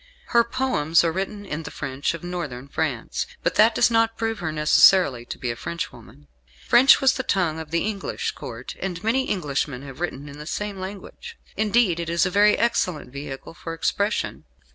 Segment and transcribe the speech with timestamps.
[0.29, 4.39] Her poems are written in the French of northern France; but that does not prove
[4.39, 6.27] her necessarily to be a Frenchwoman.
[6.65, 10.47] French was the tongue of the English Court, and many Englishmen have written in the
[10.47, 11.37] same language.
[11.55, 14.45] Indeed, it is a very excellent vehicle for expression.